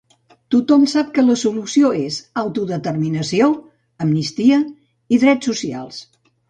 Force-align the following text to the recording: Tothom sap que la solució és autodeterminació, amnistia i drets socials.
Tothom 0.53 0.85
sap 0.93 1.11
que 1.17 1.25
la 1.25 1.35
solució 1.41 1.91
és 1.99 2.17
autodeterminació, 2.45 3.53
amnistia 4.07 4.63
i 5.19 5.23
drets 5.27 5.55
socials. 5.55 6.07